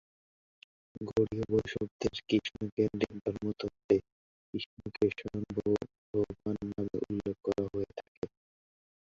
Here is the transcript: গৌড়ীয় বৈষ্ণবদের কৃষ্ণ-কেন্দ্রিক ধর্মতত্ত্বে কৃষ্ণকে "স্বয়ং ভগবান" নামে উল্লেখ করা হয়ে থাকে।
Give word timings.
গৌড়ীয় 1.07 1.45
বৈষ্ণবদের 1.51 2.13
কৃষ্ণ-কেন্দ্রিক 2.29 3.13
ধর্মতত্ত্বে 3.25 3.95
কৃষ্ণকে 4.47 5.05
"স্বয়ং 5.11 5.41
ভগবান" 6.13 6.57
নামে 6.69 6.97
উল্লেখ 7.05 7.35
করা 7.45 7.63
হয়ে 7.71 7.89
থাকে। 7.97 8.25